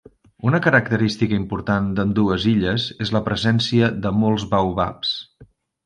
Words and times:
Una 0.51 0.59
característica 0.67 1.37
important 1.41 1.91
d'ambdues 1.99 2.47
illes 2.55 2.89
és 3.07 3.13
la 3.17 3.25
presència 3.29 3.91
de 4.07 4.15
molts 4.25 4.51
baobabs. 4.57 5.15